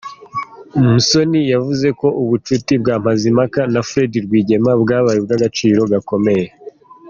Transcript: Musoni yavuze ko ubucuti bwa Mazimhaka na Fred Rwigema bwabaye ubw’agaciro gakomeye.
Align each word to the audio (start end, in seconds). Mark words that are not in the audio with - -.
Musoni 0.83 1.41
yavuze 1.53 1.87
ko 1.99 2.07
ubucuti 2.21 2.73
bwa 2.81 2.95
Mazimhaka 3.05 3.61
na 3.73 3.81
Fred 3.89 4.13
Rwigema 4.25 4.71
bwabaye 4.81 5.17
ubw’agaciro 5.19 5.79
gakomeye. 5.93 6.47